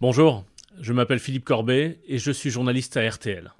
[0.00, 0.46] Bonjour,
[0.80, 3.52] je m'appelle Philippe Corbet et je suis journaliste à RTL.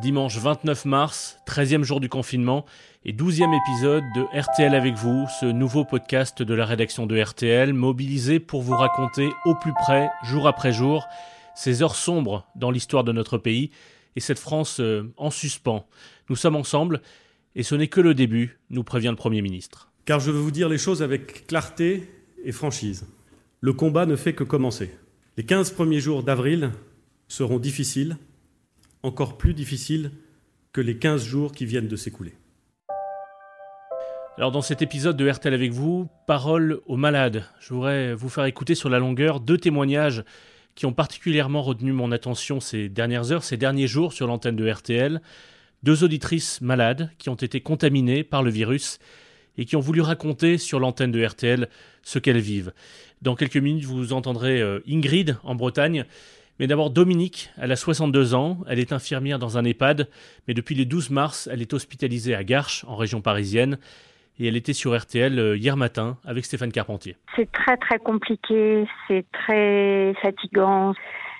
[0.00, 2.64] Dimanche 29 mars, 13e jour du confinement
[3.04, 7.72] et 12e épisode de RTL avec vous, ce nouveau podcast de la rédaction de RTL,
[7.72, 11.04] mobilisé pour vous raconter au plus près, jour après jour,
[11.56, 13.72] ces heures sombres dans l'histoire de notre pays
[14.14, 15.84] et cette France euh, en suspens.
[16.28, 17.02] Nous sommes ensemble
[17.56, 19.90] et ce n'est que le début, nous prévient le Premier ministre.
[20.04, 22.08] Car je veux vous dire les choses avec clarté
[22.44, 23.04] et franchise.
[23.60, 24.88] Le combat ne fait que commencer.
[25.36, 26.70] Les 15 premiers jours d'avril
[27.26, 28.16] seront difficiles,
[29.02, 30.12] encore plus difficiles
[30.72, 32.34] que les 15 jours qui viennent de s'écouler.
[34.36, 37.46] Alors dans cet épisode de RTL avec vous, parole aux malades.
[37.58, 40.22] Je voudrais vous faire écouter sur la longueur deux témoignages
[40.76, 44.70] qui ont particulièrement retenu mon attention ces dernières heures, ces derniers jours sur l'antenne de
[44.70, 45.20] RTL.
[45.82, 49.00] Deux auditrices malades qui ont été contaminées par le virus
[49.58, 51.68] et qui ont voulu raconter sur l'antenne de RTL
[52.04, 52.72] ce qu'elles vivent.
[53.22, 56.04] Dans quelques minutes, vous entendrez euh, Ingrid en Bretagne.
[56.60, 60.08] Mais d'abord Dominique, elle a 62 ans, elle est infirmière dans un EHPAD,
[60.48, 63.78] mais depuis le 12 mars, elle est hospitalisée à Garches, en région parisienne,
[64.40, 67.16] et elle était sur RTL euh, hier matin avec Stéphane Carpentier.
[67.36, 70.94] C'est très très compliqué, c'est très fatigant.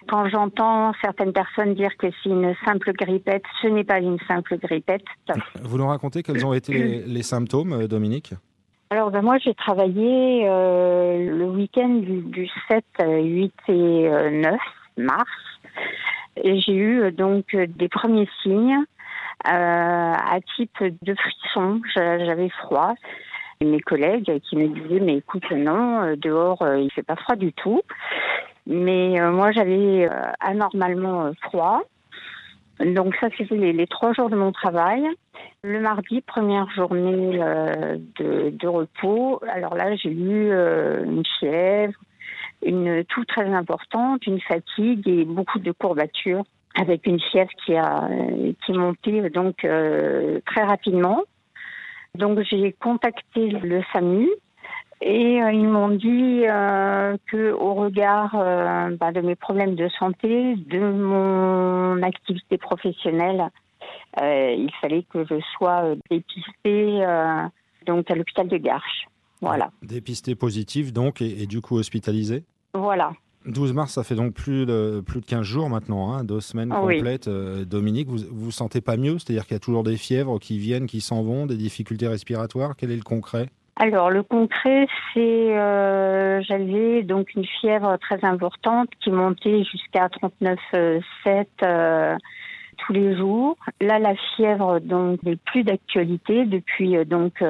[0.09, 4.57] Quand j'entends certaines personnes dire que c'est une simple grippette, ce n'est pas une simple
[4.57, 5.05] grippette.
[5.63, 8.35] Vous nous racontez quels ont été les, symptômes, euh, Dominique?
[8.91, 14.57] Alors ben moi j'ai travaillé euh, le week-end du, 7, 8 et 9
[14.97, 15.31] mars
[16.37, 18.85] et j'ai eu donc des premiers signes
[19.47, 21.81] euh, à type de frisson.
[21.95, 22.95] J'avais froid.
[23.61, 27.37] mes collègues qui me disaient mais écoute non euh, dehors euh, il fait pas froid
[27.37, 27.83] du tout.
[28.67, 30.09] Mais moi j'avais
[30.41, 31.83] anormalement froid.
[32.81, 35.05] Donc ça c'était les, trois jours de mon travail.
[35.63, 37.39] Le mardi, première journée
[38.19, 39.41] de, de, repos.
[39.49, 41.95] Alors là j'ai eu une fièvre,
[42.65, 46.45] une toux très importante, une fatigue et beaucoup de courbatures
[46.77, 48.09] avec une fièvre qui a
[48.65, 51.25] qui montait donc euh, très rapidement.
[52.15, 54.29] Donc j'ai contacté le SAMU
[55.01, 59.89] et euh, ils m'ont dit euh, que au regard euh, bah, de mes problèmes de
[59.99, 63.51] santé, de mon activité professionnelle,
[64.21, 67.05] il fallait que je sois dépistée
[67.87, 69.07] donc à l'hôpital de Garches.
[69.41, 69.71] Voilà.
[69.83, 72.43] Dépistée positive donc et, et du coup hospitalisée.
[72.75, 73.13] Voilà.
[73.49, 76.71] 12 mars, ça fait donc plus de, plus de 15 jours maintenant, hein, deux semaines
[76.71, 77.29] complètes.
[77.29, 79.19] Euh, Dominique, vous vous sentez pas mieux?
[79.19, 82.75] C'est-à-dire qu'il y a toujours des fièvres qui viennent, qui s'en vont, des difficultés respiratoires?
[82.77, 83.49] Quel est le concret?
[83.81, 91.47] Alors le concret, c'est euh, j'avais donc une fièvre très importante qui montait jusqu'à 39,7
[91.63, 92.17] euh,
[92.79, 93.57] tous les jours.
[93.81, 97.43] Là, la fièvre donc n'est plus d'actualité depuis donc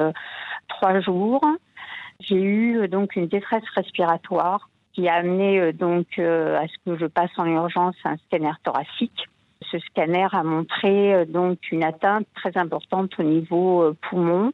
[0.67, 1.41] trois jours.
[2.19, 6.97] J'ai eu donc une détresse respiratoire qui a amené euh, donc euh, à ce que
[6.97, 9.27] je passe en urgence un scanner thoracique.
[9.71, 14.51] Ce scanner a montré euh, donc une atteinte très importante au niveau poumon.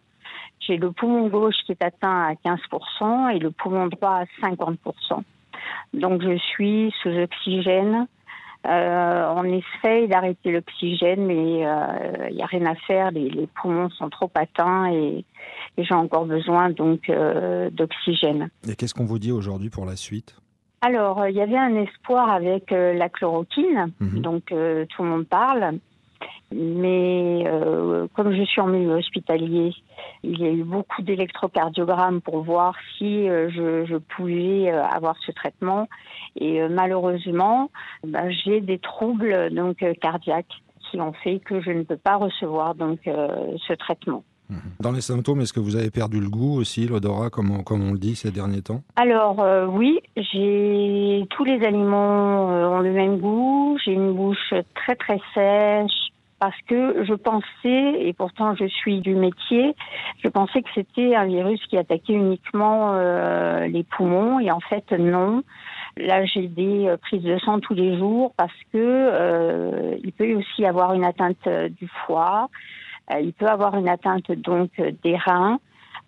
[0.65, 4.75] J'ai le poumon gauche qui est atteint à 15% et le poumon droit à 50%.
[5.93, 8.07] Donc je suis sous oxygène.
[8.67, 11.59] Euh, on essaye d'arrêter l'oxygène, mais
[12.29, 13.11] il n'y a rien à faire.
[13.11, 15.23] Les, les, poumons sont trop atteints et,
[15.77, 18.49] et j'ai encore besoin donc euh, d'oxygène.
[18.67, 20.35] Et qu'est-ce qu'on vous dit aujourd'hui pour la suite?
[20.81, 24.21] Alors, euh, il y avait un espoir avec euh, la chloroquine, mhm.
[24.21, 25.79] donc tout le monde parle.
[26.53, 27.43] Mais
[28.13, 29.73] comme je suis en milieu hospitalier,
[30.23, 35.87] il y a eu beaucoup d'électrocardiogrammes pour voir si je, je, pouvais avoir ce traitement.
[36.39, 37.71] Et malheureusement,
[38.05, 42.75] ben, j'ai des troubles donc cardiaques qui ont fait que je ne peux pas recevoir
[42.75, 44.23] donc ce traitement.
[44.49, 44.59] Mhm.
[44.79, 47.87] Dans les symptômes, est-ce que vous avez perdu le goût aussi, l'odorat, comme on, comme
[47.87, 48.81] on le dit ces derniers temps?
[48.95, 53.77] Alors euh, oui, j'ai tous les aliments euh, ont le même goût.
[53.83, 56.04] J'ai une bouche très très sèche
[56.39, 59.75] parce que je pensais, et pourtant je suis du métier,
[60.23, 64.91] je pensais que c'était un virus qui attaquait uniquement euh, les poumons et en fait
[64.91, 65.43] non.
[65.97, 70.93] Là, j'ai des prises de sang tous les jours parce que il peut aussi avoir
[70.93, 72.49] une atteinte du foie.
[73.11, 74.69] Euh, il peut avoir une atteinte donc
[75.03, 75.59] des reins.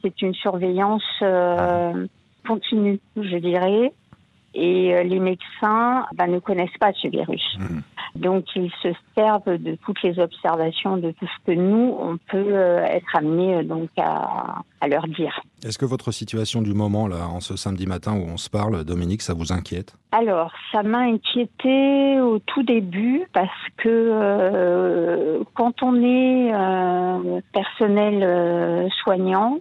[0.02, 2.08] C'est une surveillance euh,
[2.48, 3.92] continue, je dirais.
[4.60, 7.58] Et euh, les médecins bah, ne connaissent pas ce virus.
[7.60, 7.84] Mhm.
[8.16, 12.56] Donc, ils se servent de toutes les observations, de tout ce que nous, on peut
[12.56, 15.40] être amené donc à, à leur dire.
[15.66, 18.84] Est-ce que votre situation du moment, là, en ce samedi matin où on se parle,
[18.84, 19.96] Dominique, ça vous inquiète?
[20.12, 28.22] Alors, ça m'a inquiété au tout début parce que euh, quand on est euh, personnel
[28.22, 29.58] euh, soignant,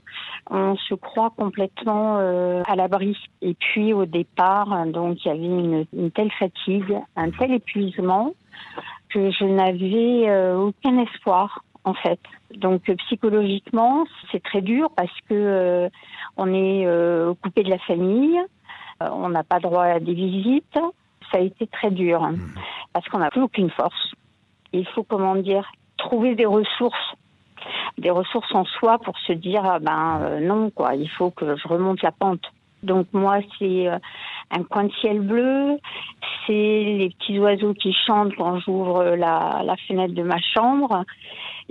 [0.50, 3.16] on se croit complètement à l'abri.
[3.40, 8.34] Et puis au départ, donc il y avait une, une telle fatigue, un tel épuisement
[9.08, 12.20] que je n'avais aucun espoir en fait.
[12.54, 15.88] Donc euh, psychologiquement, c'est très dur parce que euh,
[16.36, 18.38] on est euh, coupé de la famille,
[19.00, 20.78] on n'a pas droit à des visites.
[21.32, 22.54] Ça a été très dur hein, mmh.
[22.92, 24.14] parce qu'on n'a plus aucune force.
[24.72, 27.14] Il faut comment dire trouver des ressources,
[27.98, 31.68] des ressources en soi pour se dire ah ben non quoi, il faut que je
[31.68, 32.44] remonte la pente.
[32.82, 33.88] Donc moi c'est
[34.50, 35.78] un coin de ciel bleu,
[36.46, 41.04] c'est les petits oiseaux qui chantent quand j'ouvre la, fenêtre de ma chambre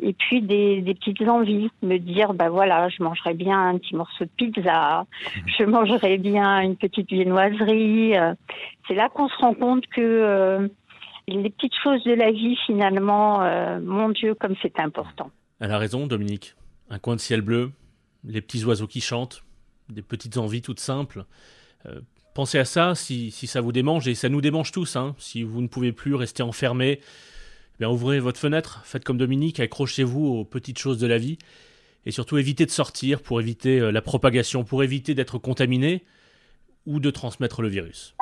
[0.02, 4.26] et puis des, petites envies, me dire bah voilà, je mangerais bien un petit morceau
[4.26, 5.06] de pizza,
[5.46, 8.18] je mangerais bien une petite viennoiserie.
[8.18, 8.34] Euh,
[8.88, 10.68] c'est là qu'on se rend compte que euh,
[11.28, 15.32] les petites choses de la vie finalement, euh, mon Dieu, comme c'est important.
[15.60, 16.56] Elle a raison, Dominique.
[16.90, 17.72] Un coin de ciel bleu,
[18.26, 19.45] les petits oiseaux qui chantent,
[19.90, 21.26] des petites envies toutes simples.
[22.34, 24.96] pensez à ça si, si, ça vous démange, et ça nous démange tous.
[24.96, 27.00] Hein, si vous ne pouvez plus rester enfermé,
[27.80, 31.38] eh ouvrez votre fenêtre, faites comme Dominique, accrochez-vous aux petites choses de la vie
[32.06, 36.04] et surtout évitez de sortir pour éviter euh, la propagation, pour éviter d'être contaminé
[36.86, 38.16] ou de transmettre le virus.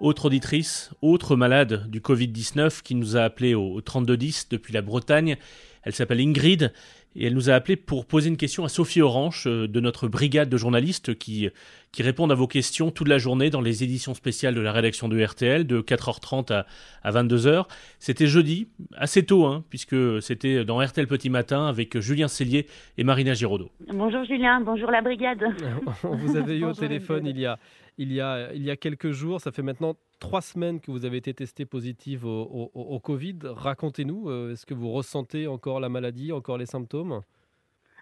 [0.00, 5.36] Autre auditrice, autre malade du Covid-19 qui nous a appelé au 3210 depuis la Bretagne,
[5.82, 6.72] elle s'appelle Ingrid
[7.16, 10.08] et elle nous a appelé pour poser une question à Sophie Orange euh, de notre
[10.08, 11.48] brigade de journalistes qui,
[11.92, 15.08] qui répondent à vos questions toute la journée dans les éditions spéciales de la rédaction
[15.08, 16.66] de RTL de 4h30 à,
[17.02, 17.64] à 22h.
[17.98, 22.66] C'était jeudi, assez tôt, hein, puisque c'était dans RTL Petit Matin avec Julien Cellier
[22.98, 23.70] et Marina Giraudot.
[23.92, 25.44] Bonjour Julien, bonjour la brigade.
[26.04, 27.58] On vous avait eu au téléphone il y a
[28.00, 29.42] il y, a, il y a quelques jours.
[29.42, 33.38] Ça fait maintenant trois semaines que vous avez été testé positive au, Covid.
[33.44, 37.20] Racontez-nous, euh, est-ce que vous ressentez encore la maladie, encore les symptômes?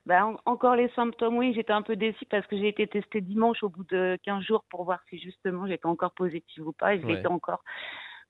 [0.06, 1.52] Ben, encore les symptômes, oui.
[1.52, 4.64] J'étais un peu déçue parce que j'ai été testée dimanche au bout de 15 jours
[4.70, 6.94] pour voir si justement j'étais encore positive ou pas.
[6.94, 7.64] Et je l'étais encore.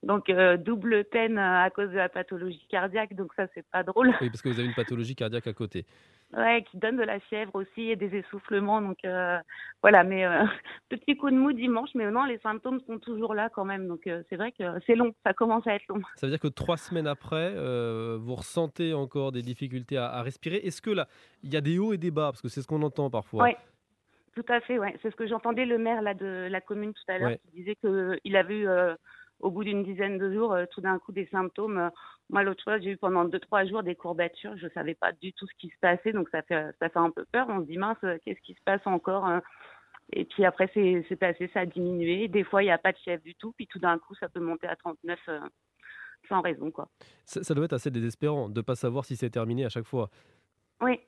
[0.01, 3.83] Donc euh, double peine euh, à cause de la pathologie cardiaque, donc ça c'est pas
[3.83, 4.13] drôle.
[4.21, 5.85] Oui, parce que vous avez une pathologie cardiaque à côté.
[6.31, 9.37] Ouais, qui donne de la fièvre aussi et des essoufflements, donc euh,
[9.81, 10.05] voilà.
[10.05, 10.23] Mais
[10.89, 14.01] petit coup de mou dimanche, mais non, les symptômes sont toujours là quand même, donc
[14.29, 16.01] c'est vrai que c'est long, ça commence à être long.
[16.15, 17.53] Ça veut dire que trois semaines après,
[18.17, 20.57] vous ressentez encore des difficultés à, respirer.
[20.57, 21.07] Est-ce que là,
[21.43, 23.43] il y a des hauts et des bas, parce que c'est ce qu'on entend parfois.
[23.45, 23.51] Oui.
[24.35, 24.95] Tout à fait, ouais.
[25.01, 27.75] C'est ce que j'entendais le maire là de la commune tout à l'heure qui disait
[27.75, 28.67] qu'il avait eu
[29.39, 31.77] au bout d'une dizaine de jours, euh, tout d'un coup, des symptômes.
[31.77, 31.89] Euh,
[32.29, 34.57] moi, l'autre fois, j'ai eu pendant deux, trois jours des courbatures.
[34.57, 36.99] Je ne savais pas du tout ce qui se passait, donc ça fait, ça fait
[36.99, 37.47] un peu peur.
[37.49, 39.27] On se dit, mince, euh, qu'est-ce qui se passe encore
[40.13, 42.27] Et puis après, c'est passé, ça a diminué.
[42.27, 44.29] Des fois, il n'y a pas de chef du tout, puis tout d'un coup, ça
[44.29, 45.19] peut monter à 39
[46.27, 46.69] sans raison.
[46.69, 46.89] Quoi.
[47.25, 49.85] Ça, ça, doit être assez désespérant de ne pas savoir si c'est terminé à chaque
[49.85, 50.09] fois.
[50.81, 50.99] Oui,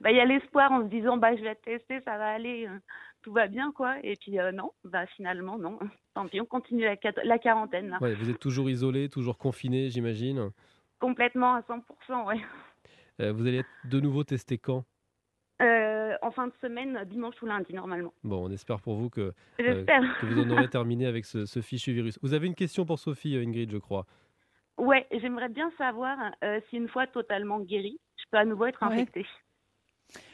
[0.00, 2.66] bah, il y a l'espoir en se disant bah, je vais tester, ça va aller,
[2.66, 2.78] euh,
[3.22, 3.72] tout va bien.
[3.72, 3.96] quoi.
[4.02, 5.78] Et puis euh, non, bah, finalement, non.
[6.14, 7.96] Tant pis, on continue la, la quarantaine.
[8.00, 10.50] Ouais, vous êtes toujours isolé, toujours confiné, j'imagine
[10.98, 12.40] Complètement, à 100%, ouais.
[13.20, 14.84] Euh, vous allez être de nouveau testé quand?
[16.22, 18.12] En fin de semaine, dimanche ou lundi, normalement.
[18.24, 21.92] Bon, on espère pour vous que, que vous en aurez terminé avec ce, ce, fichu
[21.92, 22.18] virus.
[22.22, 24.06] Vous avez une question pour Sophie, Ingrid, je crois.
[24.78, 26.18] Ouais, j'aimerais bien savoir
[26.68, 27.98] si une fois totalement guérie,
[28.30, 29.26] peux à nouveau être infectée.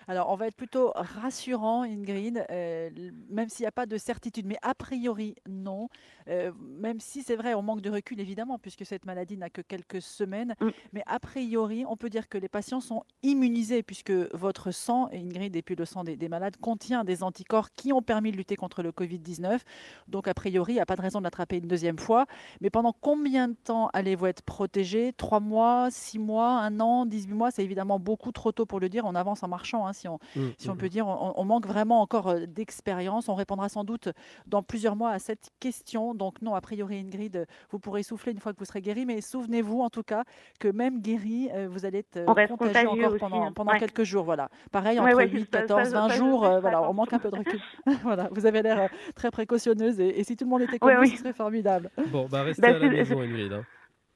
[0.09, 2.91] Alors, on va être plutôt rassurant, Ingrid, euh,
[3.29, 4.47] même s'il n'y a pas de certitude.
[4.47, 5.89] Mais a priori, non.
[6.29, 9.63] Euh, même si c'est vrai, on manque de recul, évidemment, puisque cette maladie n'a que
[9.63, 10.55] quelques semaines.
[10.61, 10.69] Mm.
[10.93, 15.57] Mais a priori, on peut dire que les patients sont immunisés, puisque votre sang, Ingrid,
[15.57, 18.85] et puis le sang des, malades, contient des anticorps qui ont permis de lutter contre
[18.85, 19.61] le Covid-19.
[20.07, 22.27] Donc, a priori, il n'y a pas de raison de l'attraper une deuxième fois.
[22.61, 25.13] Mais pendant combien de temps allez-vous être protégé?
[25.17, 27.51] Trois mois, six mois, un an, 18 mois?
[27.51, 29.05] C'est évidemment beaucoup trop tôt pour le dire.
[29.05, 29.85] On avance en marchant.
[29.87, 30.91] Hein si on, mmh, si on mmh, peut mmh.
[30.91, 31.07] dire.
[31.09, 33.29] On, manque vraiment encore euh, d'expérience.
[33.29, 34.09] On répondra sans doute
[34.47, 36.15] dans plusieurs mois à cette question.
[36.15, 39.21] Donc non, a priori, Ingrid, vous pourrez souffler une fois que vous serez guéri, mais
[39.21, 40.25] souvenez-vous en tout cas
[40.61, 44.25] que même guéri, euh, vous allez être euh, contagieux encore pendant, pendant quelques jours.
[44.25, 44.49] Voilà.
[44.71, 47.61] Pareil, entre 8, 14, 20 jours, voilà, on manque un peu de recul.
[48.03, 51.17] voilà, vous avez l'air très précautionneuse et, si tout le monde était comme vous, ce
[51.17, 51.91] serait formidable.
[52.09, 53.53] Bon, bah restez bah, à la maison, Ingrid.
[53.53, 53.65] Hein.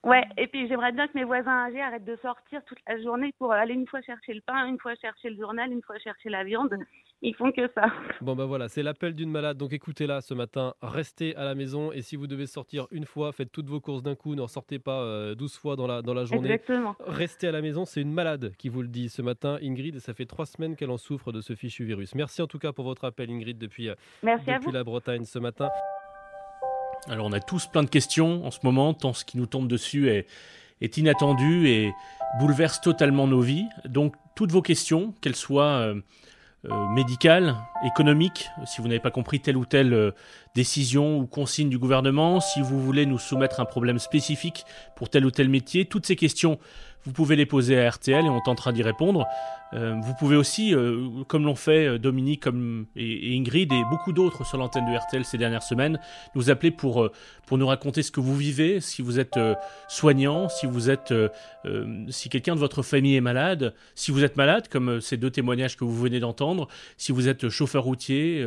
[0.02, 3.34] Ouais, et puis j'aimerais bien que mes voisins âgés arrêtent de sortir toute la journée
[3.38, 6.30] pour aller une fois chercher le pain, une fois chercher le journal, une fois chercher
[6.30, 6.74] la viande.
[7.20, 7.92] Ils font que ça.
[8.22, 9.58] Bon ben voilà, c'est l'appel d'une malade.
[9.58, 13.32] Donc écoutez-la ce matin, restez à la maison et si vous devez sortir une fois,
[13.32, 16.24] faites toutes vos courses d'un coup, n'en sortez pas 12 fois dans la, dans la
[16.24, 16.50] journée.
[16.50, 16.96] Exactement.
[17.00, 20.00] Restez à la maison, c'est une malade qui vous le dit ce matin, Ingrid, et
[20.00, 22.14] ça fait trois semaines qu'elle en souffre de ce fichu virus.
[22.14, 23.90] Merci en tout cas pour votre appel, Ingrid, depuis,
[24.22, 25.68] depuis la Bretagne ce matin.
[27.08, 29.68] Alors on a tous plein de questions en ce moment, tant ce qui nous tombe
[29.68, 30.26] dessus est,
[30.96, 31.92] inattendu et
[32.38, 33.66] bouleverse totalement nos vies.
[33.86, 36.00] Donc toutes vos questions, qu'elles soient euh,
[36.70, 40.10] euh, médicales, économiques, si vous n'avez pas compris telle ou telle euh,
[40.54, 44.64] décision ou consigne du gouvernement, si vous voulez nous soumettre un problème spécifique
[44.94, 46.58] pour tel ou tel métier, toutes ces questions
[47.04, 49.26] vous pouvez les poser à RTL et on tentera d'y répondre.
[49.72, 54.12] Euh, vous pouvez aussi, euh, comme l'ont fait euh, Dominique comme, et, Ingrid et beaucoup
[54.12, 56.00] d'autres sur l'antenne de RTL ces dernières semaines,
[56.34, 57.08] nous appeler pour,
[57.46, 59.38] pour nous raconter ce que vous vivez, si vous êtes
[59.88, 61.14] soignant, si vous êtes,
[62.08, 65.76] si quelqu'un de votre famille est malade, si vous êtes malade, comme ces deux témoignages
[65.76, 68.44] que vous venez d'entendre, si vous êtes chauffeur routier,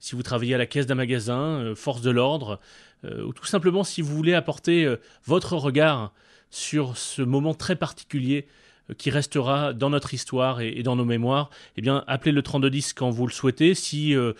[0.00, 2.60] si vous travaillez à la caisse d'un magasin, force de l'ordre,
[3.04, 4.94] ou tout simplement si vous voulez apporter
[5.24, 6.12] votre regard
[6.50, 8.46] sur ce moment très particulier
[8.90, 12.92] euh, qui restera dans notre histoire et, dans nos mémoires, eh bien, appelez le 3210
[12.92, 13.74] quand vous le souhaitez.
[13.74, 14.32] Si, euh,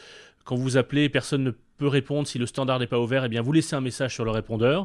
[0.44, 3.42] quand vous appelez, personne ne peut répondre, si le standard n'est pas ouvert, eh bien,
[3.42, 4.82] vous laissez un message sur le répondeur.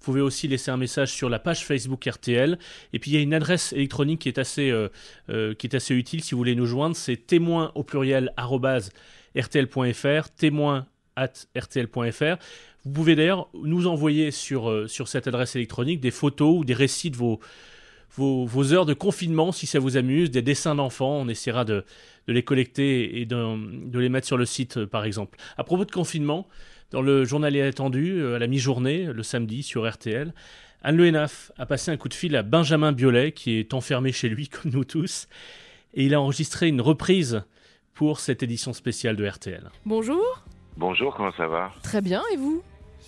[0.00, 2.58] Vous pouvez aussi laisser un message sur la page Facebook RTL.
[2.92, 5.94] Et puis, il y a une adresse électronique qui est assez, euh, qui est assez
[5.94, 6.96] utile si vous voulez nous joindre.
[6.96, 8.32] C'est témoin au pluriel
[9.36, 12.36] rtl.fr, témoin at rtl.fr.
[12.84, 16.74] Vous pouvez d'ailleurs nous envoyer sur, euh, sur cette adresse électronique des photos ou des
[16.74, 17.40] récits de vos,
[18.16, 21.16] vos, heures de confinement si ça vous amuse, des dessins d'enfants.
[21.16, 21.84] On essaiera de,
[22.28, 25.38] les collecter et de, les mettre sur le site euh, par exemple.
[25.56, 26.46] À propos de confinement,
[26.90, 30.34] dans le journal attendu euh, à la mi-journée, le samedi sur RTL,
[30.82, 34.12] Anne Le Henaf a passé un coup de fil à Benjamin Biolay qui est enfermé
[34.12, 35.26] chez lui comme nous tous
[35.94, 37.44] et il a enregistré une reprise
[37.94, 39.70] pour cette édition spéciale de RTL.
[39.86, 40.44] Bonjour.
[40.76, 41.70] Bonjour, comment ça va?
[41.84, 42.62] Très bien, et vous?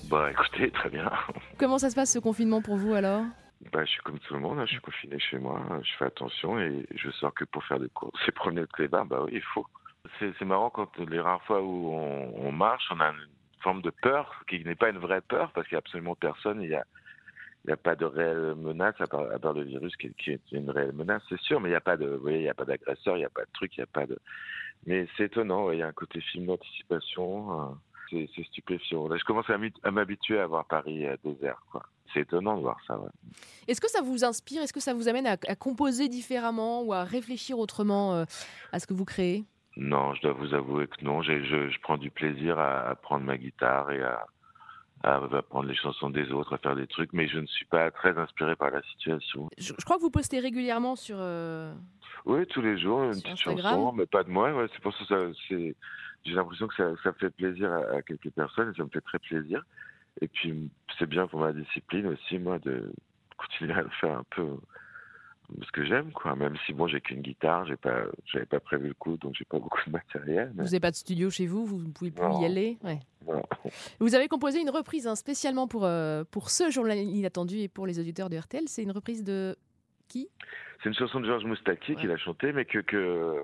[0.05, 1.11] Bah écoutez, très bien.
[1.59, 3.25] Comment ça se passe ce confinement pour vous alors?
[3.73, 4.67] Bah, je suis comme tout le monde, hein.
[4.67, 7.89] je suis confiné chez moi, je fais attention et je sors que pour faire des
[7.89, 8.19] courses.
[8.27, 9.67] C'est promener le clébard, bah oui, il faut.
[10.21, 13.29] C'est marrant quand les rares fois où on, marche, on a une
[13.61, 16.63] forme de peur qui n'est pas une vraie peur parce qu'il n'y a absolument personne,
[16.63, 20.31] il n'y a, pas de réelle menace à part, à part le virus qui, qui,
[20.31, 22.43] est une réelle menace, c'est sûr, mais il n'y a pas de, vous voyez, il
[22.43, 24.17] n'y a pas d'agresseur, il n'y a pas de truc, il n'y a pas de.
[24.87, 27.61] Mais c'est étonnant, il y a un côté film d'anticipation.
[27.61, 27.75] Euh,
[28.11, 29.09] c'est stupéfiant.
[29.09, 31.61] Là, je commence à m'habituer à voir Paris euh, désert.
[32.13, 32.99] C'est étonnant de voir ça.
[33.67, 34.63] Est-ce que ça vous inspire?
[34.63, 38.25] Est-ce que ça vous amène à, composer différemment ou à réfléchir autrement euh,
[38.73, 39.45] à ce que vous créez?
[39.77, 41.23] Non, je dois vous avouer que non.
[41.23, 44.27] Je, je, prends du plaisir à, prendre ma guitare et à,
[45.03, 47.91] à, prendre les chansons des autres, à faire des trucs, mais je ne suis pas
[47.91, 49.49] très inspiré par la situation.
[49.59, 51.17] Je, crois que vous postez régulièrement sur.
[51.19, 51.75] Euh,
[52.25, 54.51] oui, tous les jours, une petite chanson, mais pas de moi.
[54.73, 55.77] c'est pour ça que c'est
[56.27, 59.19] j'ai l'impression que ça, ça, fait plaisir à, quelques personnes et ça me fait très
[59.19, 59.65] plaisir.
[60.21, 62.93] Et puis, c'est bien pour ma discipline aussi, moi, de
[63.37, 64.57] continuer à le faire un peu
[65.63, 66.35] ce que j'aime, quoi.
[66.35, 69.45] Même si, bon, j'ai qu'une guitare, j'ai pas, j'avais pas prévu le coup, donc j'ai
[69.45, 70.53] pas beaucoup de matériel.
[70.57, 73.01] Vous n'avez pas de studio chez vous, vous ne pouvez plus y aller ouais.
[74.01, 77.87] Vous avez composé une reprise hein, spécialement pour, euh, pour ce journal inattendu et pour
[77.87, 78.65] les auditeurs de RTL.
[78.67, 79.57] C'est une reprise de
[80.09, 80.29] qui?
[80.83, 83.43] C'est une chanson de Georges Moustaki qui l'a chantée, mais que, que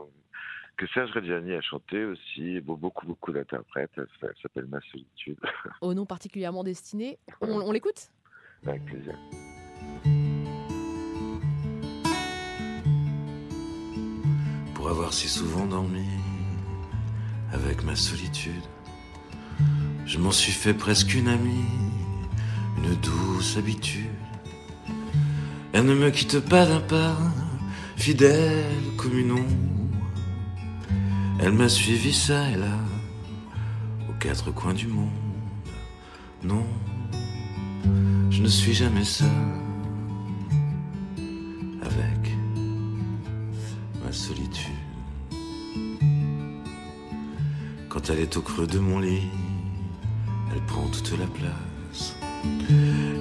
[0.82, 3.92] que Serge Reggiani a chanté aussi, beaucoup, beaucoup d'interprètes.
[3.96, 5.38] Elle s'appelle Ma solitude.
[5.80, 7.18] Au nom particulièrement destiné.
[7.40, 8.10] On, l'écoute?
[8.66, 9.16] Avec plaisir.
[14.74, 16.08] Pour avoir si souvent dormi
[17.52, 18.64] avec ma solitude,
[20.04, 21.64] je m'en suis fait presque une amie,
[22.78, 24.10] une douce habitude.
[25.72, 27.16] Elle ne me quitte pas d'un pas,
[27.96, 28.64] fidèle
[28.96, 29.71] comme une ombre
[31.42, 32.78] elle m'a suivi ça et là,
[34.08, 35.10] aux quatre coins du monde.
[36.44, 36.64] Non,
[38.30, 39.26] je ne suis jamais seul
[41.82, 42.36] avec
[44.04, 44.70] ma solitude.
[47.88, 49.28] Quand elle est au creux de mon lit,
[50.54, 52.14] elle prend toute la place.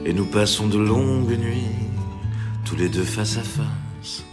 [0.05, 1.75] Et nous passons de longues nuits,
[2.65, 4.23] tous les deux face à face.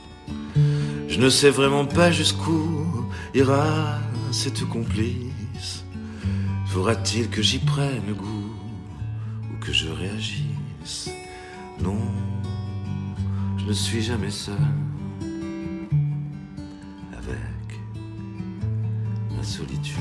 [1.09, 2.98] Je ne sais vraiment pas jusqu'où
[3.39, 4.01] ira
[4.33, 5.85] cette complice
[6.67, 8.53] Faudra-t-il que j'y prenne goût
[9.51, 11.09] ou que je réagisse?
[11.81, 12.01] Non,
[13.59, 14.67] je ne suis jamais seul
[17.17, 17.69] avec
[19.37, 19.99] ma solitude.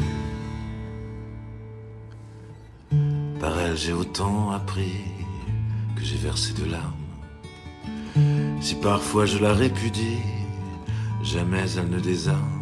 [3.40, 5.04] Par elle, j'ai autant appris
[5.96, 6.94] que j'ai versé de larmes.
[8.62, 10.24] Si parfois je la répudie,
[11.22, 12.57] jamais elle ne désarme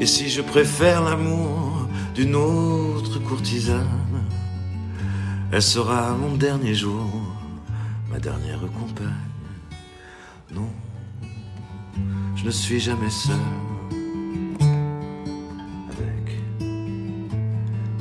[0.00, 3.86] Et si je préfère l'amour d'une autre courtisane,
[5.52, 7.08] elle sera mon dernier jour,
[8.10, 9.14] ma dernière compagne.
[10.52, 10.68] Non,
[12.34, 13.36] je ne suis jamais seul
[15.90, 16.38] avec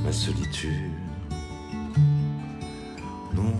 [0.03, 0.91] ma solitude.
[3.35, 3.53] Non,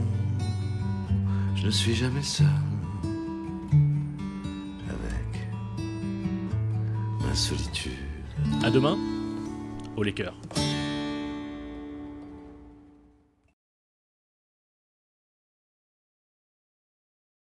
[1.55, 2.47] je ne suis jamais seul
[8.63, 8.97] À demain,
[9.97, 10.33] au Lakers.